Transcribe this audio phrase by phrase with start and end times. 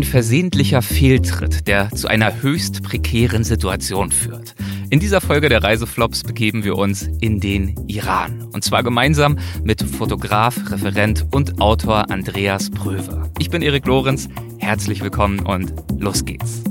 [0.00, 4.54] Ein versehentlicher Fehltritt, der zu einer höchst prekären Situation führt.
[4.88, 8.48] In dieser Folge der Reiseflops begeben wir uns in den Iran.
[8.50, 13.30] Und zwar gemeinsam mit Fotograf, Referent und Autor Andreas Pröwe.
[13.38, 16.62] Ich bin Erik Lorenz, herzlich willkommen und los geht's.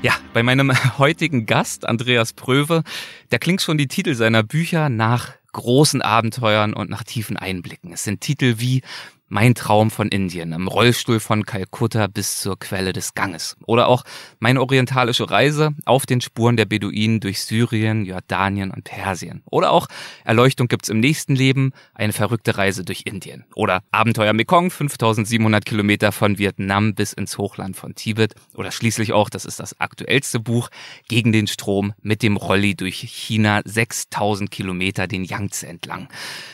[0.00, 2.84] Ja, bei meinem heutigen Gast, Andreas Pröwe,
[3.28, 7.92] da klingt schon die Titel seiner Bücher nach großen Abenteuern und nach tiefen Einblicken.
[7.92, 8.82] Es sind Titel wie
[9.28, 13.56] mein Traum von Indien, im Rollstuhl von Kalkutta bis zur Quelle des Ganges.
[13.66, 14.04] Oder auch
[14.38, 19.42] meine orientalische Reise auf den Spuren der Beduinen durch Syrien, Jordanien und Persien.
[19.50, 19.86] Oder auch
[20.24, 23.44] Erleuchtung gibt's im nächsten Leben, eine verrückte Reise durch Indien.
[23.54, 28.34] Oder Abenteuer Mekong, 5700 Kilometer von Vietnam bis ins Hochland von Tibet.
[28.54, 30.70] Oder schließlich auch, das ist das aktuellste Buch,
[31.08, 36.08] gegen den Strom mit dem Rolli durch China 6000 Kilometer den Yangtze entlang.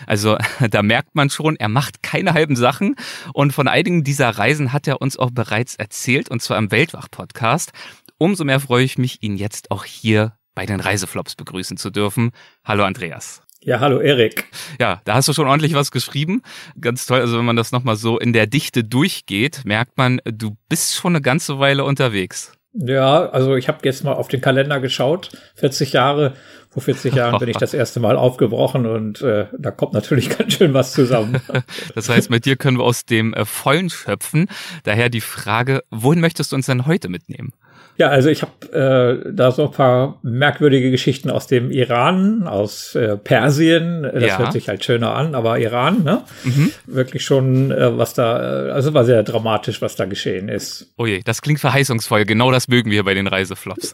[0.07, 0.37] Also
[0.71, 2.97] da merkt man schon, er macht keine halben Sachen.
[3.35, 7.73] Und von einigen dieser Reisen hat er uns auch bereits erzählt, und zwar im Weltwach-Podcast.
[8.17, 12.31] Umso mehr freue ich mich, ihn jetzt auch hier bei den Reiseflops begrüßen zu dürfen.
[12.65, 13.43] Hallo Andreas.
[13.61, 14.47] Ja, hallo Erik.
[14.81, 16.41] Ja, da hast du schon ordentlich was geschrieben.
[16.81, 17.21] Ganz toll.
[17.21, 21.13] Also wenn man das nochmal so in der Dichte durchgeht, merkt man, du bist schon
[21.13, 22.53] eine ganze Weile unterwegs.
[22.75, 25.31] Ja, also ich habe jetzt mal auf den Kalender geschaut.
[25.55, 26.35] 40 Jahre,
[26.71, 30.55] vor 40 Jahren bin ich das erste Mal aufgebrochen und äh, da kommt natürlich ganz
[30.55, 31.41] schön was zusammen.
[31.95, 34.49] das heißt, mit dir können wir aus dem äh, Vollen schöpfen.
[34.83, 37.53] Daher die Frage, wohin möchtest du uns denn heute mitnehmen?
[37.97, 42.97] Ja, also ich habe äh, da so ein paar merkwürdige Geschichten aus dem Iran, aus
[42.97, 44.03] äh, Persien.
[44.03, 44.39] Das ja.
[44.39, 46.23] hört sich halt schöner an, aber Iran, ne?
[46.43, 46.73] Mhm.
[46.87, 50.93] Wirklich schon, äh, was da, äh, also war sehr dramatisch, was da geschehen ist.
[50.99, 52.25] Oh je, das klingt verheißungsvoll.
[52.25, 53.93] Genau das mögen wir bei den Reiseflops.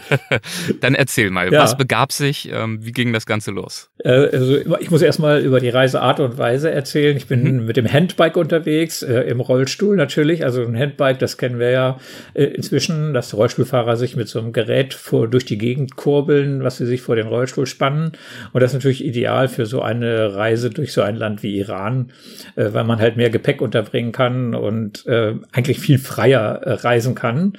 [0.80, 1.60] Dann erzähl mal, ja.
[1.60, 2.50] was begab sich?
[2.52, 3.90] Ähm, wie ging das Ganze los?
[3.98, 7.16] Äh, also ich muss erstmal über die Reiseart und Weise erzählen.
[7.16, 7.64] Ich bin mhm.
[7.64, 10.44] mit dem Handbike unterwegs, äh, im Rollstuhl natürlich.
[10.44, 11.98] Also ein Handbike, das kennen wir ja
[12.34, 13.12] äh, inzwischen.
[13.12, 16.86] Das dass Rollstuhlfahrer sich mit so einem Gerät vor, durch die Gegend kurbeln, was sie
[16.86, 18.12] sich vor den Rollstuhl spannen.
[18.52, 22.12] Und das ist natürlich ideal für so eine Reise durch so ein Land wie Iran,
[22.56, 27.14] äh, weil man halt mehr Gepäck unterbringen kann und äh, eigentlich viel freier äh, reisen
[27.14, 27.54] kann.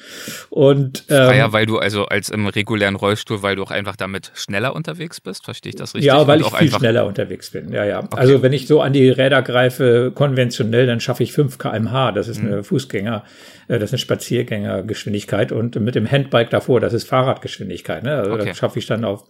[0.49, 4.31] Und ähm, freier, weil du also als im regulären Rollstuhl, weil du auch einfach damit
[4.35, 6.07] schneller unterwegs bist, verstehe ich das richtig?
[6.07, 7.71] Ja, weil ich viel schneller unterwegs bin.
[7.71, 7.99] Ja, ja.
[8.03, 8.17] Okay.
[8.17, 12.11] Also wenn ich so an die Räder greife, konventionell, dann schaffe ich 5 kmh.
[12.11, 12.63] Das ist eine mhm.
[12.63, 13.23] Fußgänger,
[13.67, 18.03] äh, das ist eine Spaziergängergeschwindigkeit und mit dem Handbike davor, das ist Fahrradgeschwindigkeit.
[18.03, 18.16] Ne?
[18.16, 18.45] Also okay.
[18.45, 19.25] das schaffe ich dann auf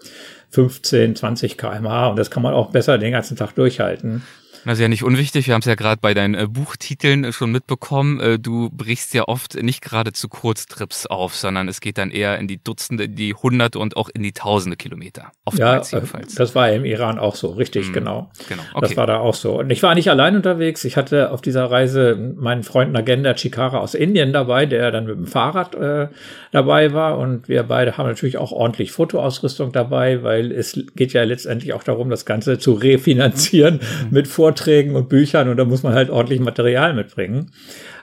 [0.52, 4.24] 15, 20 kmh und das kann man auch besser den ganzen Tag durchhalten.
[4.66, 5.46] Das ist ja nicht unwichtig.
[5.46, 8.20] Wir haben es ja gerade bei deinen äh, Buchtiteln äh, schon mitbekommen.
[8.20, 12.40] Äh, du brichst ja oft nicht gerade zu Kurztrips auf, sondern es geht dann eher
[12.40, 15.32] in die Dutzende, die Hunderte und auch in die Tausende Kilometer.
[15.46, 16.34] Oftmals ja, jedenfalls.
[16.34, 17.94] Das war im Iran auch so, richtig, mhm.
[17.94, 18.32] genau.
[18.50, 18.64] Genau.
[18.74, 18.88] Okay.
[18.88, 19.60] Das war da auch so.
[19.60, 20.84] Und ich war nicht allein unterwegs.
[20.84, 25.16] Ich hatte auf dieser Reise meinen Freund Nagenda Chikara aus Indien dabei, der dann mit
[25.16, 26.08] dem Fahrrad äh,
[26.52, 27.20] dabei war.
[27.20, 31.84] Und wir beide haben natürlich auch ordentlich Fotoausrüstung dabei, weil es geht ja letztendlich auch
[31.84, 34.08] darum, das Ganze zu refinanzieren mhm.
[34.10, 37.52] mit Foto Vorträgen und Büchern und da muss man halt ordentlich Material mitbringen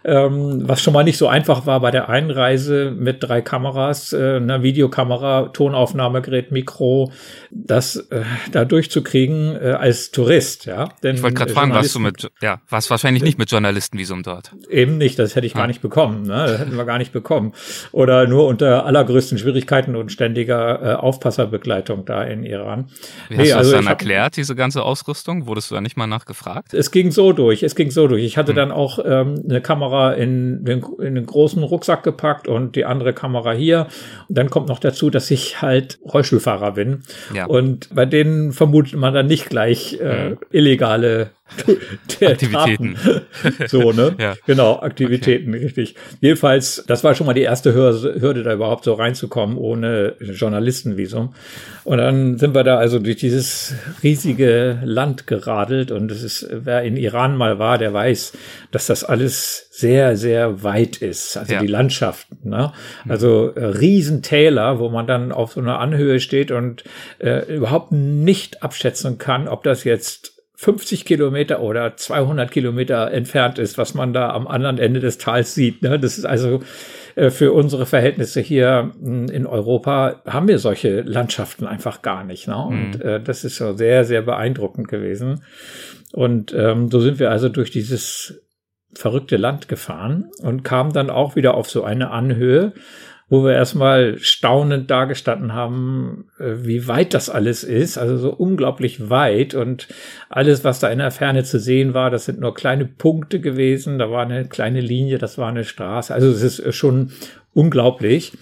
[0.05, 4.37] ähm, was schon mal nicht so einfach war bei der Einreise mit drei Kameras, äh,
[4.37, 7.13] einer Videokamera, Tonaufnahmegerät, Mikro,
[7.51, 10.89] das äh, da durchzukriegen äh, als Tourist, ja.
[11.03, 14.53] Denn ich wollte gerade fragen, warst du mit, ja, warst wahrscheinlich nicht mit Journalistenvisum dort?
[14.69, 16.47] Eben nicht, das hätte ich gar nicht bekommen, ne?
[16.49, 17.53] das hätten wir gar nicht bekommen.
[17.93, 22.87] Oder nur unter allergrößten Schwierigkeiten und ständiger äh, Aufpasserbegleitung da in Iran.
[23.29, 25.47] Wie hast nee, du also das dann erklärt, diese ganze Ausrüstung?
[25.47, 26.75] Wurdest du da nicht mal nachgefragt?
[26.75, 28.25] Es ging so durch, es ging so durch.
[28.25, 28.57] Ich hatte hm.
[28.57, 32.85] dann auch ähm, eine Kamera Kamera in den, in den großen Rucksack gepackt und die
[32.85, 33.89] andere Kamera hier.
[34.29, 37.03] Und dann kommt noch dazu, dass ich halt Rollstuhlfahrer bin.
[37.35, 37.47] Ja.
[37.47, 40.39] Und bei denen vermutet man dann nicht gleich äh, mhm.
[40.51, 41.31] illegale
[42.21, 42.97] Aktivitäten.
[43.67, 44.15] so, ne?
[44.19, 44.35] ja.
[44.47, 45.65] Genau, Aktivitäten, okay.
[45.65, 45.95] richtig.
[46.21, 51.35] Jedenfalls, das war schon mal die erste Hürde, da überhaupt so reinzukommen, ohne Journalistenvisum.
[51.85, 56.83] Und dann sind wir da also durch dieses riesige Land geradelt und es ist, wer
[56.83, 58.33] in Iran mal war, der weiß,
[58.71, 61.37] dass das alles sehr, sehr weit ist.
[61.37, 61.61] Also ja.
[61.61, 62.73] die Landschaften, ne?
[63.09, 66.85] Also äh, Riesentäler, wo man dann auf so einer Anhöhe steht und
[67.19, 73.79] äh, überhaupt nicht abschätzen kann, ob das jetzt 50 Kilometer oder 200 Kilometer entfernt ist,
[73.79, 75.83] was man da am anderen Ende des Tals sieht.
[75.83, 75.99] Ne?
[75.99, 76.61] Das ist also
[77.17, 82.47] äh, für unsere Verhältnisse hier hm, in Europa haben wir solche Landschaften einfach gar nicht.
[82.47, 82.57] Ne?
[82.57, 83.03] Und mhm.
[83.03, 85.43] äh, das ist so sehr, sehr beeindruckend gewesen.
[86.13, 88.41] Und ähm, so sind wir also durch dieses
[88.95, 92.73] verrückte Land gefahren und kamen dann auch wieder auf so eine Anhöhe
[93.33, 99.09] wo wir erstmal staunend dargestanden haben, äh, wie weit das alles ist, also so unglaublich
[99.09, 99.55] weit.
[99.55, 99.89] Und
[100.29, 103.99] alles, was da in der Ferne zu sehen war, das sind nur kleine Punkte gewesen,
[103.99, 107.13] da war eine kleine Linie, das war eine Straße, also es ist schon
[107.55, 108.33] unglaublich.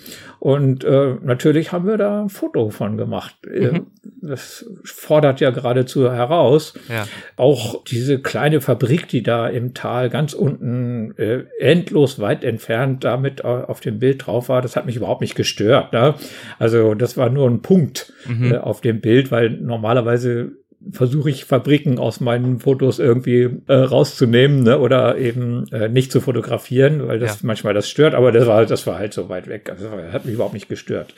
[0.41, 3.37] Und äh, natürlich haben wir da ein Foto von gemacht.
[3.47, 3.87] Äh, mhm.
[4.23, 6.73] Das fordert ja geradezu heraus.
[6.89, 7.07] Ja.
[7.37, 13.45] Auch diese kleine Fabrik, die da im Tal ganz unten äh, endlos weit entfernt damit
[13.45, 15.93] auf dem Bild drauf war, das hat mich überhaupt nicht gestört.
[15.93, 16.15] Ne?
[16.59, 18.53] Also das war nur ein Punkt mhm.
[18.53, 20.53] äh, auf dem Bild, weil normalerweise
[20.91, 24.79] versuche ich Fabriken aus meinen Fotos irgendwie äh, rauszunehmen ne?
[24.79, 27.47] oder eben äh, nicht zu fotografieren, weil das ja.
[27.47, 29.69] manchmal das stört, aber das war, das war halt so weit weg.
[29.71, 31.15] Also das hat mich überhaupt nicht gestört.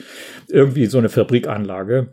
[0.49, 2.09] Irgendwie so eine Fabrikanlage.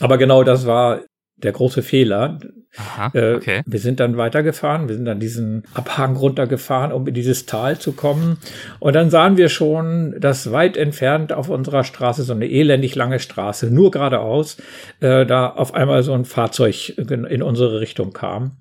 [0.00, 1.02] Aber genau das war
[1.42, 2.38] der große Fehler.
[2.76, 3.62] Aha, äh, okay.
[3.66, 7.92] wir sind dann weitergefahren, wir sind dann diesen Abhang runtergefahren, um in dieses Tal zu
[7.92, 8.38] kommen.
[8.78, 13.18] Und dann sahen wir schon, dass weit entfernt auf unserer Straße, so eine elendig lange
[13.18, 14.58] Straße, nur geradeaus,
[15.00, 18.58] äh, da auf einmal so ein Fahrzeug in unsere Richtung kam.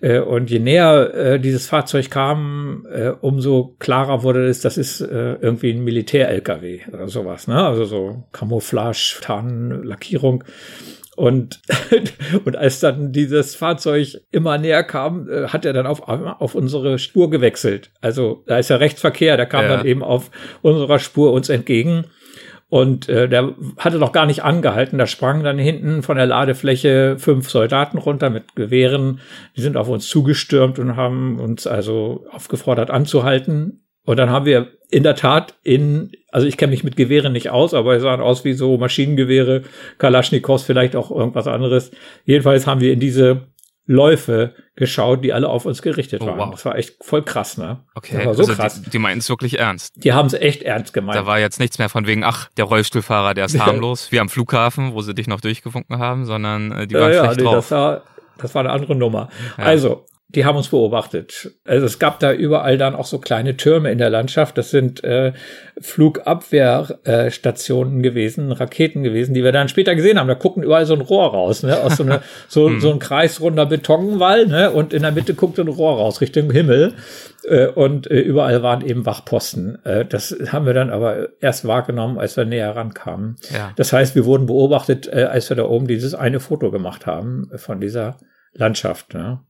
[0.00, 5.00] Äh, und je näher äh, dieses Fahrzeug kam, äh, umso klarer wurde es, das ist
[5.00, 7.64] irgendwie ein Militär-LKW oder sowas, ne?
[7.64, 10.44] Also so Camouflage, Tarn, Lackierung.
[11.16, 11.60] Und,
[12.44, 16.98] und als dann dieses Fahrzeug immer näher kam, äh, hat er dann auf, auf unsere
[16.98, 17.90] Spur gewechselt.
[18.00, 19.76] Also da ist ja Rechtsverkehr, der kam ja.
[19.76, 20.30] dann eben auf
[20.62, 22.06] unserer Spur uns entgegen.
[22.68, 24.98] Und äh, der hatte noch gar nicht angehalten.
[24.98, 29.20] Da sprangen dann hinten von der Ladefläche fünf Soldaten runter mit Gewehren.
[29.56, 33.83] Die sind auf uns zugestürmt und haben uns also aufgefordert anzuhalten.
[34.04, 37.50] Und dann haben wir in der Tat in, also ich kenne mich mit Gewehren nicht
[37.50, 39.62] aus, aber es sahen aus wie so Maschinengewehre,
[39.98, 41.90] Kalaschnikows, vielleicht auch irgendwas anderes.
[42.24, 43.48] Jedenfalls haben wir in diese
[43.86, 46.38] Läufe geschaut, die alle auf uns gerichtet oh, waren.
[46.38, 46.50] Wow.
[46.52, 47.80] Das war echt voll krass, ne?
[47.94, 48.82] Okay, das war so also krass.
[48.82, 49.92] Die, die meinen es wirklich ernst.
[49.96, 51.18] Die haben es echt ernst gemeint.
[51.18, 54.28] Da war jetzt nichts mehr von wegen, ach, der Rollstuhlfahrer, der ist harmlos, wie am
[54.28, 57.50] Flughafen, wo sie dich noch durchgewunken haben, sondern äh, die waren ja, schlecht ja, nee,
[57.50, 57.68] drauf.
[57.68, 58.02] Das war,
[58.38, 59.28] das war eine andere Nummer.
[59.58, 59.64] Ja.
[59.64, 61.52] Also, die haben uns beobachtet.
[61.64, 64.58] Also es gab da überall dann auch so kleine Türme in der Landschaft.
[64.58, 65.32] Das sind äh,
[65.80, 70.26] Flugabwehrstationen äh, gewesen, Raketen gewesen, die wir dann später gesehen haben.
[70.26, 71.80] Da gucken überall so ein Rohr raus, ne?
[71.80, 72.80] aus so, eine, so, hm.
[72.80, 74.70] so ein kreisrunder Betonwall, ne?
[74.70, 76.94] und in der Mitte guckt ein Rohr raus Richtung Himmel.
[77.44, 79.84] Äh, und äh, überall waren eben Wachposten.
[79.84, 83.36] Äh, das haben wir dann aber erst wahrgenommen, als wir näher rankamen.
[83.52, 83.72] Ja.
[83.76, 87.50] Das heißt, wir wurden beobachtet, äh, als wir da oben dieses eine Foto gemacht haben
[87.56, 88.16] von dieser
[88.54, 89.14] Landschaft.
[89.14, 89.40] Ne?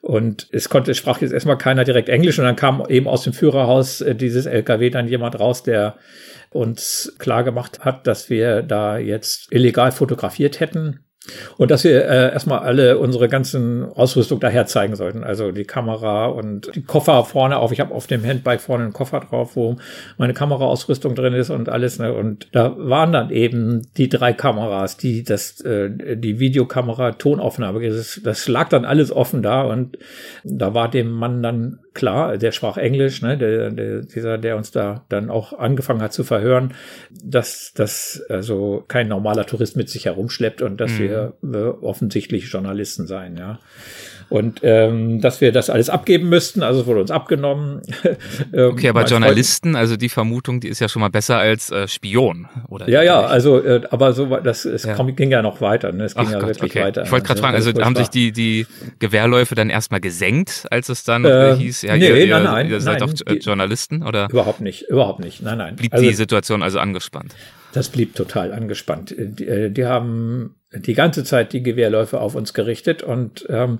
[0.00, 3.32] Und es konnte, sprach jetzt erstmal keiner direkt Englisch und dann kam eben aus dem
[3.32, 5.96] Führerhaus äh, dieses LKW dann jemand raus, der
[6.50, 11.00] uns klar gemacht hat, dass wir da jetzt illegal fotografiert hätten
[11.58, 15.22] und dass wir äh, erstmal alle unsere ganzen Ausrüstung daher zeigen sollten.
[15.22, 17.72] Also die Kamera und die Koffer vorne auf.
[17.72, 19.76] Ich habe auf dem Handbike vorne einen Koffer drauf, wo
[20.16, 21.98] meine Kameraausrüstung drin ist und alles.
[21.98, 22.14] Ne?
[22.14, 27.86] Und da waren dann eben die drei Kameras, die das, äh, die Videokamera, Tonaufnahme.
[27.86, 29.98] Das, das lag dann alles offen da und
[30.42, 34.70] da war dem Mann dann klar, der sprach Englisch, ne, der, der, dieser, der uns
[34.70, 36.74] da dann auch angefangen hat zu verhören,
[37.10, 40.98] dass das also kein normaler Tourist mit sich herumschleppt und dass mhm.
[40.98, 43.58] wir äh, offensichtlich Journalisten seien, ja.
[44.30, 47.82] Und ähm, dass wir das alles abgeben müssten, also es wurde uns abgenommen.
[48.52, 51.86] Ähm, okay, aber Journalisten, also die Vermutung, die ist ja schon mal besser als äh,
[51.86, 52.88] Spion, oder?
[52.88, 54.94] Ja, ja, also äh, aber so das es ja.
[54.94, 56.04] Ging ja noch weiter, ne?
[56.04, 56.84] Es ging Ach ja Gott, wirklich okay.
[56.84, 57.02] weiter.
[57.04, 58.66] Ich wollte gerade fragen, also haben sich die die
[58.98, 62.70] Gewehrläufe dann erstmal gesenkt, als es dann äh, hieß, ja, nee, ihr, ihr, nein, nein,
[62.70, 64.28] ihr seid nein, doch Journalisten oder?
[64.30, 65.42] Überhaupt nicht, überhaupt nicht.
[65.42, 65.76] Nein, nein.
[65.76, 67.34] Blieb also, die Situation also angespannt?
[67.72, 69.14] Das blieb total angespannt.
[69.16, 73.78] Die, äh, die haben die ganze Zeit die Gewehrläufe auf uns gerichtet und ähm,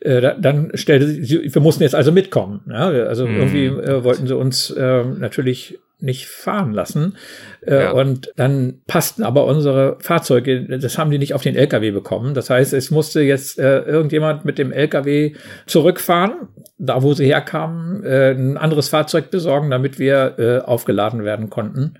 [0.00, 2.60] äh, dann stellte sie, wir mussten jetzt also mitkommen.
[2.68, 2.88] Ja?
[2.88, 3.36] Also mhm.
[3.36, 7.16] irgendwie äh, wollten sie uns äh, natürlich nicht fahren lassen.
[7.62, 7.90] Äh, ja.
[7.92, 12.34] Und dann passten aber unsere Fahrzeuge, das haben die nicht auf den LKW bekommen.
[12.34, 15.34] Das heißt, es musste jetzt äh, irgendjemand mit dem LKW
[15.66, 21.48] zurückfahren, da wo sie herkamen, äh, ein anderes Fahrzeug besorgen, damit wir äh, aufgeladen werden
[21.48, 21.94] konnten.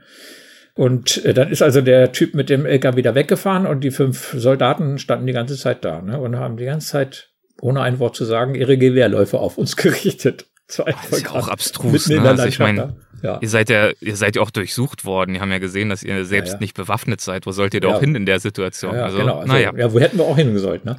[0.76, 4.34] Und äh, dann ist also der Typ mit dem LKW wieder weggefahren und die fünf
[4.36, 7.30] Soldaten standen die ganze Zeit da ne, und haben die ganze Zeit,
[7.62, 10.46] ohne ein Wort zu sagen, ihre Gewehrläufe auf uns gerichtet.
[10.68, 12.08] Das, das ist ja auch abstrus.
[12.08, 12.20] Ne?
[12.20, 13.38] Also ich meine, ja.
[13.40, 15.34] Ihr seid ja, ihr seid ja auch durchsucht worden.
[15.34, 16.60] Die haben ja gesehen, dass ihr selbst ja, ja.
[16.60, 17.46] nicht bewaffnet seid.
[17.46, 18.94] Wo sollt ihr da auch hin in der Situation?
[18.94, 19.38] Ja, also, genau.
[19.38, 19.72] Also, naja.
[19.76, 20.96] Ja, wo hätten wir auch hingesollt, ne?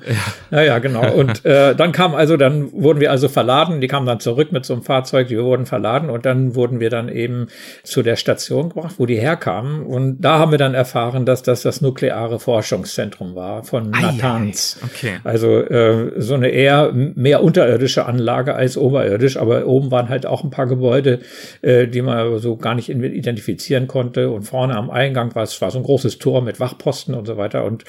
[0.51, 1.11] Ja, ja, genau.
[1.13, 3.81] Und äh, dann kam also, dann wurden wir also verladen.
[3.81, 5.29] Die kamen dann zurück mit so einem Fahrzeug.
[5.29, 7.47] Wir wurden verladen und dann wurden wir dann eben
[7.83, 9.83] zu der Station gebracht, wo die herkamen.
[9.83, 14.79] Und da haben wir dann erfahren, dass das das nukleare Forschungszentrum war von ah, Natanz.
[14.83, 15.19] Okay.
[15.23, 20.43] Also äh, so eine eher mehr unterirdische Anlage als oberirdisch, aber oben waren halt auch
[20.43, 21.19] ein paar Gebäude,
[21.61, 24.29] äh, die man so gar nicht identifizieren konnte.
[24.29, 27.37] Und vorne am Eingang war es war so ein großes Tor mit Wachposten und so
[27.37, 27.65] weiter.
[27.65, 27.83] Und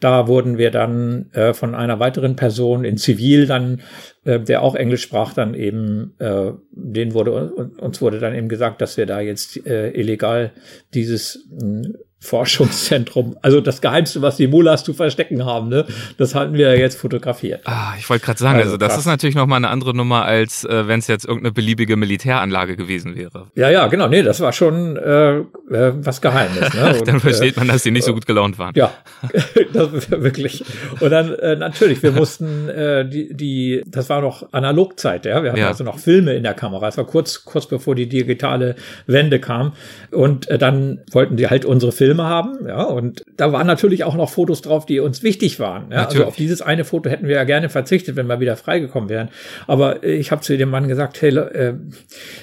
[0.00, 3.82] da wurden wir dann äh, von einer weiteren Person in Zivil dann,
[4.24, 8.80] äh, der auch Englisch sprach, dann eben, äh, den wurde uns wurde dann eben gesagt,
[8.80, 10.52] dass wir da jetzt äh, illegal
[10.92, 11.88] dieses mh,
[12.24, 15.86] Forschungszentrum, also das Geheimste, was die Mullahs zu verstecken haben, ne?
[16.16, 17.60] Das hatten wir jetzt fotografiert.
[17.64, 19.00] Ah, ich wollte gerade sagen, also, also das krass.
[19.00, 23.14] ist natürlich nochmal eine andere Nummer, als äh, wenn es jetzt irgendeine beliebige Militäranlage gewesen
[23.14, 23.48] wäre.
[23.54, 24.08] Ja, ja, genau.
[24.08, 26.74] Nee, das war schon äh, äh, was Geheimes.
[26.74, 26.96] Ne?
[26.98, 28.72] Und, dann versteht man, dass die nicht so gut gelaunt waren.
[28.74, 28.92] Ja,
[29.72, 30.64] das wirklich.
[31.00, 35.42] Und dann äh, natürlich, wir mussten äh, die, die, das war noch Analogzeit, ja.
[35.42, 35.68] Wir hatten ja.
[35.68, 36.88] also noch Filme in der Kamera.
[36.88, 38.76] Es war kurz, kurz bevor die digitale
[39.06, 39.72] Wende kam.
[40.10, 44.04] Und äh, dann wollten die halt unsere Filme Filme haben, ja, und da waren natürlich
[44.04, 45.90] auch noch Fotos drauf, die uns wichtig waren.
[45.90, 46.06] Ja?
[46.06, 49.28] Also auf dieses eine Foto hätten wir ja gerne verzichtet, wenn wir wieder freigekommen wären.
[49.66, 51.74] Aber ich habe zu dem Mann gesagt, hey, äh,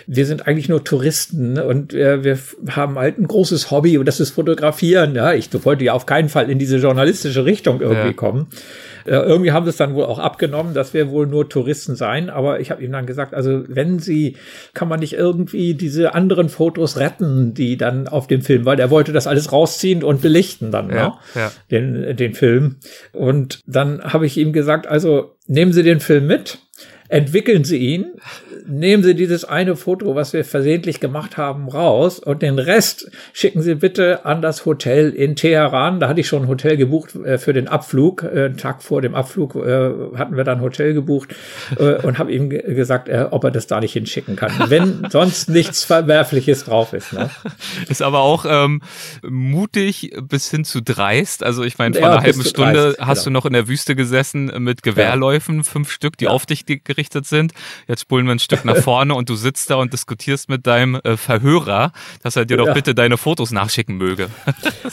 [0.08, 2.38] wir sind eigentlich nur Touristen und äh, wir
[2.70, 5.16] haben halt ein großes Hobby und das ist Fotografieren.
[5.16, 8.14] Ja, ich wollte ja auf keinen Fall in diese journalistische Richtung irgendwie ja.
[8.14, 8.48] kommen.
[9.06, 12.30] Äh, irgendwie haben sie es dann wohl auch abgenommen, dass wir wohl nur Touristen seien.
[12.30, 14.38] Aber ich habe ihm dann gesagt, also wenn sie,
[14.74, 18.90] kann man nicht irgendwie diese anderen Fotos retten, die dann auf dem Film, weil er
[18.90, 21.14] wollte das alles rausziehen und belichten dann, ja, ne?
[21.36, 21.52] ja.
[21.70, 22.78] Den, den Film.
[23.14, 26.60] Und dann habe ich ihm gesagt, also nehmen Sie den Film mit
[27.12, 28.14] entwickeln Sie ihn,
[28.68, 33.62] nehmen Sie dieses eine Foto, was wir versehentlich gemacht haben, raus und den Rest schicken
[33.62, 36.00] Sie bitte an das Hotel in Teheran.
[36.00, 38.24] Da hatte ich schon ein Hotel gebucht äh, für den Abflug.
[38.24, 41.36] Äh, einen Tag vor dem Abflug äh, hatten wir dann ein Hotel gebucht
[41.78, 46.66] und habe ihm gesagt, ob er das da nicht hinschicken kann, wenn sonst nichts Verwerfliches
[46.66, 47.14] drauf ist.
[47.14, 47.30] Ne?
[47.88, 48.82] Ist aber auch ähm,
[49.24, 51.44] mutig bis hin zu dreist.
[51.44, 53.24] Also ich meine, vor ja, einer halben Stunde dreist, hast genau.
[53.24, 56.32] du noch in der Wüste gesessen mit Gewehrläufen, fünf Stück, die ja.
[56.32, 57.54] auf dich gerichtet sind.
[57.88, 61.00] Jetzt spulen wir ein Stück nach vorne und du sitzt da und diskutierst mit deinem
[61.04, 61.92] äh, Verhörer,
[62.24, 62.74] dass er dir doch ja.
[62.74, 64.28] bitte deine Fotos nachschicken möge.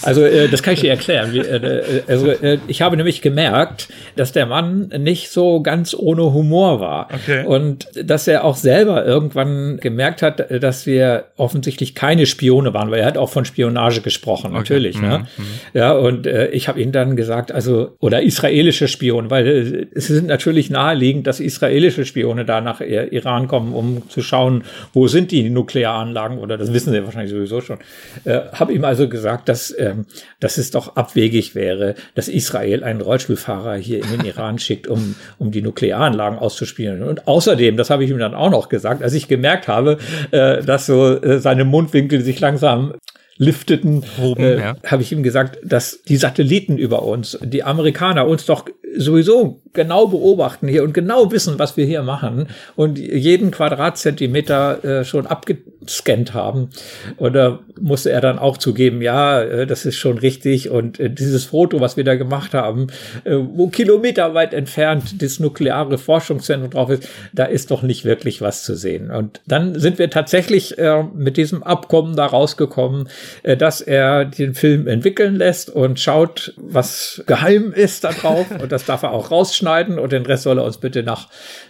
[0.02, 1.34] Also äh, das kann ich dir erklären.
[1.34, 6.32] Äh, äh, also äh, ich habe nämlich gemerkt, dass der Mann nicht so ganz ohne
[6.32, 7.44] Humor war okay.
[7.44, 13.00] und dass er auch selber irgendwann gemerkt hat, dass wir offensichtlich keine Spione waren, weil
[13.00, 14.58] er hat auch von Spionage gesprochen, okay.
[14.58, 15.00] natürlich.
[15.00, 15.26] Ne?
[15.36, 15.44] Mhm.
[15.44, 15.50] Ne?
[15.74, 20.06] Ja, und äh, ich habe ihm dann gesagt, also oder israelische Spione, weil äh, es
[20.06, 25.30] sind natürlich naheliegend, dass israelische Spione da nach Iran kommen, um zu schauen, wo sind
[25.32, 27.78] die Nuklearanlagen oder das wissen sie wahrscheinlich sowieso schon.
[28.24, 30.06] Äh, Habe ihm also gesagt, dass, ähm,
[30.40, 35.14] dass es doch abwegig wäre, dass Israel einen Rollstuhlfahrer hier in den Iran schickt, um,
[35.38, 37.02] um die Nuklearanlagen auszuspielen.
[37.02, 39.98] Und außerdem, das habe ich ihm dann auch noch gesagt, als ich gemerkt habe,
[40.30, 42.94] äh, dass so äh, seine Mundwinkel sich langsam
[43.38, 44.04] lifteten,
[44.36, 44.76] äh, ja.
[44.84, 50.06] habe ich ihm gesagt, dass die Satelliten über uns, die Amerikaner uns doch sowieso genau
[50.06, 56.34] beobachten hier und genau wissen, was wir hier machen und jeden Quadratzentimeter äh, schon abgescannt
[56.34, 56.70] haben.
[57.16, 60.70] Und da musste er dann auch zugeben, ja, äh, das ist schon richtig.
[60.70, 62.88] Und äh, dieses Foto, was wir da gemacht haben,
[63.24, 68.64] äh, wo kilometerweit entfernt das nukleare Forschungszentrum drauf ist, da ist doch nicht wirklich was
[68.64, 69.10] zu sehen.
[69.10, 73.08] Und dann sind wir tatsächlich äh, mit diesem Abkommen da rausgekommen,
[73.42, 78.46] äh, dass er den Film entwickeln lässt und schaut, was geheim ist da drauf.
[78.60, 81.28] Und das darf er auch rausschneiden und den Rest soll er uns bitte nach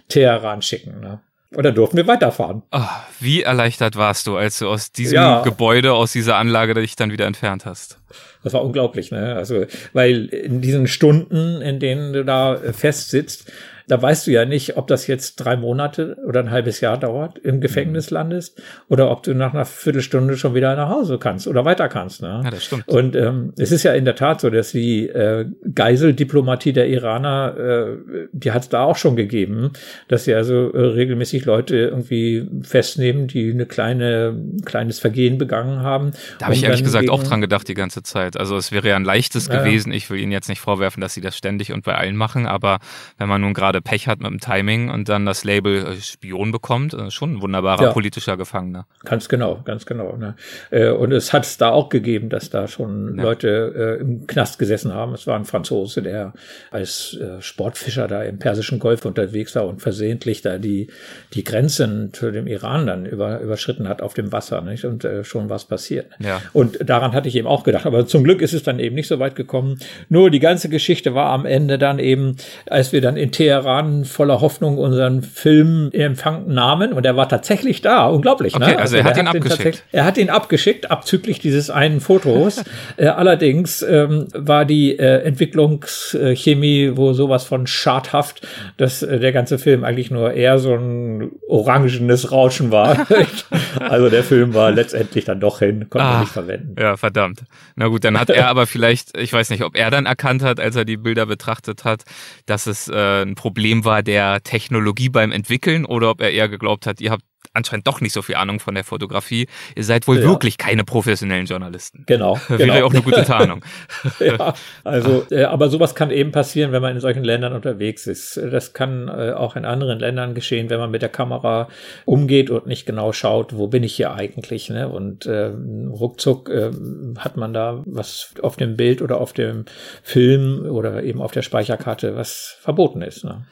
[0.09, 1.01] Teheran schicken.
[1.01, 1.21] Ne?
[1.55, 2.63] Und dann durften wir weiterfahren.
[2.73, 2.81] Oh,
[3.21, 5.43] wie erleichtert warst du, als du aus diesem ja.
[5.43, 7.99] Gebäude, aus dieser Anlage dich dann wieder entfernt hast?
[8.45, 9.35] Das war unglaublich, ne?
[9.35, 13.51] Also, weil in diesen Stunden, in denen du da festsitzt,
[13.89, 17.39] da weißt du ja nicht, ob das jetzt drei Monate oder ein halbes Jahr dauert,
[17.39, 18.15] im Gefängnis mhm.
[18.15, 22.23] landest oder ob du nach einer Viertelstunde schon wieder nach Hause kannst oder weiter kannst.
[22.23, 22.41] Ne?
[22.45, 22.87] Ja, das stimmt.
[22.87, 27.57] Und ähm, es ist ja in der Tat so, dass die äh, Geiseldiplomatie der Iraner,
[27.57, 27.97] äh,
[28.33, 29.73] die hat es da auch schon gegeben,
[30.09, 36.13] dass sie also äh, regelmäßig Leute irgendwie festnehmen, die eine kleine kleines Vergehen begangen haben.
[36.39, 38.39] Da habe ich ehrlich gesagt auch dran gedacht die ganze Zeit.
[38.39, 39.59] Also es wäre ja ein leichtes ja.
[39.59, 39.93] gewesen.
[39.93, 42.79] Ich will Ihnen jetzt nicht vorwerfen, dass Sie das ständig und bei allen machen, aber
[43.17, 45.97] wenn man nun gerade gerade Pech hat mit dem Timing und dann das Label äh,
[46.01, 47.93] Spion bekommt, äh, schon ein wunderbarer ja.
[47.93, 48.87] politischer Gefangener.
[49.05, 50.17] Ganz genau, ganz genau.
[50.17, 50.35] Ne?
[50.71, 53.23] Äh, und es hat es da auch gegeben, dass da schon ja.
[53.23, 55.15] Leute im Knast gesessen haben.
[55.15, 56.33] Es war ein Franzose, der
[56.71, 60.89] als Sportfischer da im Persischen Golf unterwegs war und versehentlich da die,
[61.35, 64.61] die Grenzen zu dem Iran dann über, überschritten hat auf dem Wasser.
[64.63, 64.85] Nicht?
[64.85, 66.11] Und schon was passiert.
[66.19, 66.41] Ja.
[66.53, 67.87] Und daran hatte ich eben auch gedacht.
[67.87, 69.79] Aber zum Glück ist es dann eben nicht so weit gekommen.
[70.09, 74.05] Nur die ganze Geschichte war am Ende dann eben, als wir dann in Teheran Veteranen
[74.05, 78.07] voller Hoffnung unseren Film in Empfang nahmen und er war tatsächlich da.
[78.07, 78.79] Unglaublich, okay, ne?
[78.79, 79.85] Also, also er hat ihn hat abgeschickt.
[79.93, 82.65] er hat ihn abgeschickt, abzüglich dieses einen Fotos.
[82.97, 88.47] äh, allerdings ähm, war die äh, Entwicklungschemie wo sowas von schadhaft,
[88.79, 93.07] dass äh, der ganze Film eigentlich nur eher so ein orangenes Rauschen war.
[93.81, 96.75] also der Film war letztendlich dann doch hin, konnte man nicht verwenden.
[96.79, 97.43] Ja, verdammt.
[97.77, 100.59] Na gut, dann hat er aber vielleicht, ich weiß nicht, ob er dann erkannt hat,
[100.59, 102.05] als er die Bilder betrachtet hat,
[102.47, 106.87] dass es äh, ein Problem war der Technologie beim Entwickeln oder ob er eher geglaubt
[106.87, 107.25] hat, ihr habt
[107.59, 109.47] anscheinend doch nicht so viel Ahnung von der Fotografie.
[109.77, 110.25] Ihr seid wohl ja.
[110.25, 112.05] wirklich keine professionellen Journalisten.
[112.07, 112.39] Genau.
[112.49, 112.87] Wäre genau.
[112.87, 113.65] auch eine gute Tarnung.
[114.21, 118.37] ja, also, äh, aber sowas kann eben passieren, wenn man in solchen Ländern unterwegs ist.
[118.37, 121.69] Das kann äh, auch in anderen Ländern geschehen, wenn man mit der Kamera
[122.05, 124.71] umgeht und nicht genau schaut, wo bin ich hier eigentlich.
[124.71, 124.89] Ne?
[124.89, 125.51] Und äh,
[125.91, 126.71] ruckzuck äh,
[127.19, 129.65] hat man da was auf dem Bild oder auf dem
[130.03, 133.25] Film oder eben auf der Speicherkarte, was verboten ist.
[133.25, 133.45] Ne?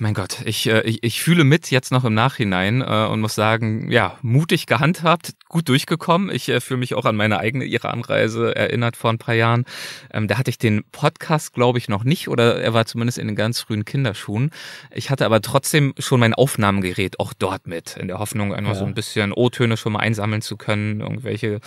[0.00, 3.36] Mein Gott, ich, äh, ich, ich fühle mit jetzt noch im Nachhinein äh, und muss
[3.36, 6.34] sagen, ja, mutig gehandhabt, gut durchgekommen.
[6.34, 9.64] Ich äh, fühle mich auch an meine eigene Iran-Reise erinnert vor ein paar Jahren.
[10.12, 13.28] Ähm, da hatte ich den Podcast, glaube ich, noch nicht oder er war zumindest in
[13.28, 14.50] den ganz frühen Kinderschuhen.
[14.90, 18.78] Ich hatte aber trotzdem schon mein Aufnahmegerät auch dort mit, in der Hoffnung, einfach ja.
[18.78, 21.60] so ein bisschen O-Töne schon mal einsammeln zu können, irgendwelche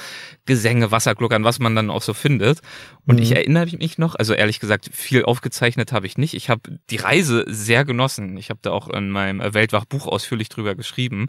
[0.46, 2.60] Gesänge, Wassergluckern, was man dann auch so findet.
[3.06, 3.22] Und mhm.
[3.22, 6.34] ich erinnere mich noch, also ehrlich gesagt, viel aufgezeichnet habe ich nicht.
[6.34, 8.38] Ich habe die Reise sehr genossen.
[8.38, 11.28] Ich habe da auch in meinem Weltwach-Buch ausführlich drüber geschrieben.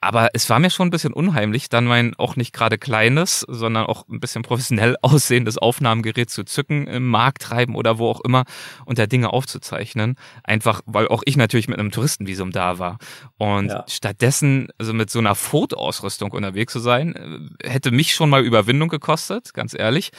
[0.00, 3.86] Aber es war mir schon ein bisschen unheimlich, dann mein auch nicht gerade kleines, sondern
[3.86, 8.44] auch ein bisschen professionell aussehendes Aufnahmegerät zu zücken, im Markt treiben oder wo auch immer
[8.84, 10.16] und da Dinge aufzuzeichnen.
[10.44, 12.98] Einfach, weil auch ich natürlich mit einem Touristenvisum da war.
[13.38, 13.84] Und ja.
[13.88, 18.88] stattdessen, also mit so einer Fotoausrüstung unterwegs zu sein, äh, hätte mich schon mal Überwindung
[18.88, 20.12] gekostet, ganz ehrlich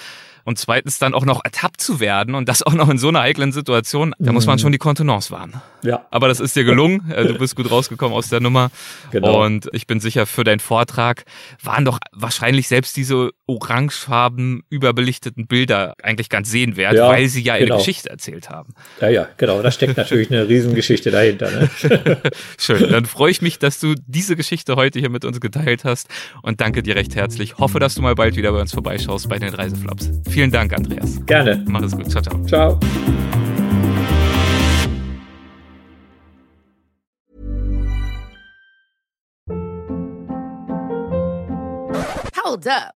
[0.47, 3.19] und zweitens dann auch noch ertappt zu werden und das auch noch in so einer
[3.19, 4.59] heiklen Situation, da muss man mhm.
[4.61, 5.61] schon die Kontenance wahren.
[5.83, 6.05] Ja.
[6.09, 8.71] Aber das ist dir gelungen, äh, du bist gut rausgekommen aus der Nummer
[9.11, 9.43] genau.
[9.43, 11.25] und ich bin sicher für deinen Vortrag
[11.61, 17.57] waren doch wahrscheinlich selbst diese orangefarben überbelichteten Bilder eigentlich ganz sehenswert, ja, weil sie ja
[17.57, 17.75] genau.
[17.75, 18.73] eine Geschichte erzählt haben.
[19.01, 21.49] Ja, ja, genau, da steckt natürlich eine Riesengeschichte dahinter.
[21.49, 21.69] Ne?
[22.59, 26.07] Schön, dann freue ich mich, dass du diese Geschichte heute hier mit uns geteilt hast
[26.41, 27.57] und danke dir recht herzlich.
[27.57, 30.11] Hoffe, dass du mal bald wieder bei uns vorbeischaust bei den Reiseflops.
[30.29, 31.25] Vielen Dank, Andreas.
[31.25, 31.63] Gerne.
[31.67, 32.09] Mach es gut.
[32.11, 32.45] Ciao, ciao.
[32.45, 32.79] Ciao.
[42.47, 42.96] Hold up.